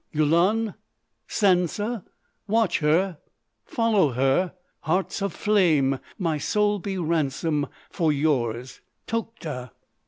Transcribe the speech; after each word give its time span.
Yulun! 0.11 0.73
Sansa! 1.27 2.03
Watch 2.47 2.79
her, 2.79 3.19
follow 3.65 4.13
her, 4.13 4.55
hearts 4.79 5.21
of 5.21 5.31
flame! 5.31 5.99
My 6.17 6.39
soul 6.39 6.79
be 6.79 6.97
ransom 6.97 7.67
for 7.91 8.11
yours! 8.11 8.81
Tokhta!" 9.05 9.69